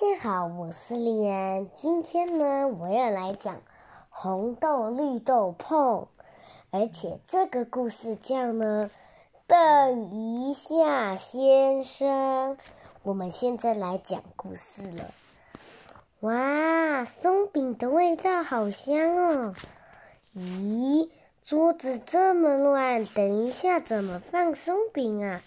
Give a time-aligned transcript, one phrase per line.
[0.00, 1.68] 大家好，我是丽安。
[1.74, 3.60] 今天呢，我要来讲
[4.08, 6.06] 红豆绿豆碰，
[6.70, 8.90] 而且这个故事叫呢，
[9.46, 12.56] 等一下，先生。
[13.02, 15.04] 我们现在来讲故事了。
[16.20, 19.54] 哇，松饼的味道好香哦！
[20.34, 21.10] 咦，
[21.42, 25.42] 桌子这么乱，等一下怎么放松饼啊？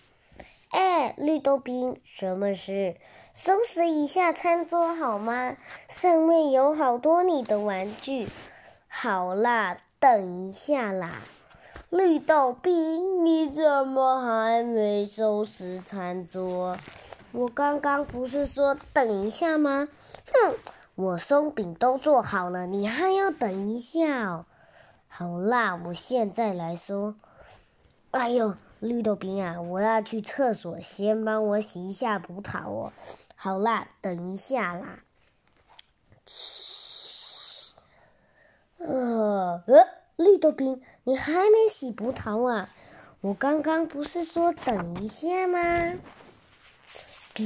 [0.69, 2.95] 哎，绿豆冰，什么事？
[3.33, 5.57] 收拾一下餐桌好吗？
[5.89, 8.29] 上面有好多你的玩具。
[8.87, 11.13] 好啦，等一下啦。
[11.89, 16.77] 绿豆冰，你怎么还没收拾餐桌？
[17.31, 19.89] 我刚刚不是说等一下吗？
[20.31, 20.55] 哼，
[20.93, 24.45] 我松饼都做好了，你还要等一下。
[25.07, 27.15] 好啦，我现在来说。
[28.11, 32.93] 哎呦，绿豆冰啊，我要去厕所，先帮我洗一下葡萄哦。
[33.43, 34.99] 好啦，等一下啦。
[36.25, 37.75] 嘘，
[38.77, 42.69] 呃呃，绿豆冰，你还没洗葡萄啊？
[43.19, 45.59] 我刚刚不是说等一下吗？
[47.33, 47.43] 嘟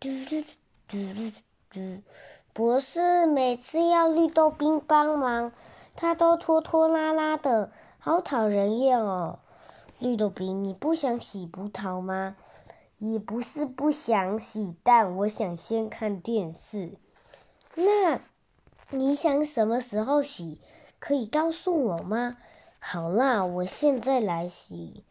[0.00, 0.42] 嘟嘟
[0.86, 1.32] 嘟嘟
[1.68, 2.02] 嘟！
[2.54, 5.52] 不是每次要绿豆冰帮忙，
[5.94, 9.40] 他都拖拖拉拉的，好讨人厌哦。
[9.98, 12.34] 绿豆冰，你不想洗葡萄吗？
[12.98, 16.98] 也不是不想洗，但我想先看电视。
[17.74, 18.20] 那
[18.90, 20.60] 你想什么时候洗？
[20.98, 22.36] 可以告诉我吗？
[22.80, 25.04] 好啦，我现在来洗。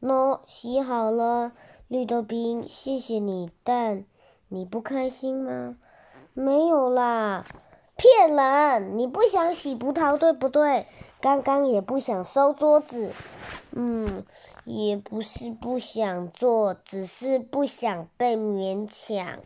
[0.00, 1.52] 喏，洗好了，
[1.88, 3.50] 绿豆冰，谢谢你。
[3.62, 4.06] 但
[4.48, 5.76] 你不开心吗？
[6.32, 7.44] 没有啦，
[8.00, 8.96] 骗人！
[8.96, 10.86] 你不想洗葡萄，对不对？
[11.20, 13.12] 刚刚也不想收桌子，
[13.72, 14.24] 嗯，
[14.64, 19.40] 也不是不想做，只是不想被勉强。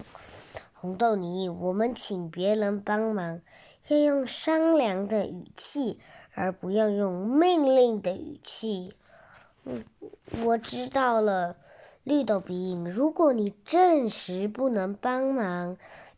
[0.72, 3.40] 红豆泥，我们请别人帮忙，
[3.88, 5.98] 要用商量的语气，
[6.36, 8.94] 而不要用命令的语气。
[9.64, 9.84] 嗯，
[10.44, 11.56] 我知道了，
[12.04, 12.88] 绿豆饼。
[12.88, 15.76] 如果你暂时不能帮忙，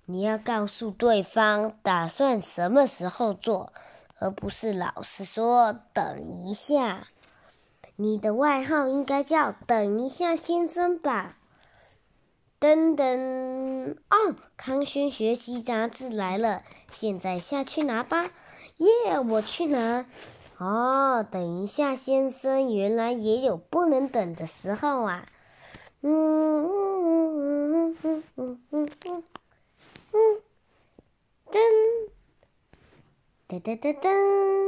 [0.09, 3.73] 你要告诉对方打算什么时候做，
[4.19, 7.09] 而不是老是说等一下。
[7.97, 11.39] 你的外号应该叫“等一下先生”吧？
[12.61, 18.31] 噔噔，哦，康轩学习杂志来了，现在下去拿吧。
[18.77, 20.07] 耶，我去拿。
[20.59, 25.27] 哦，等一下，先生，原来也有不能等的时候啊！
[33.49, 34.66] 噔噔噔噔。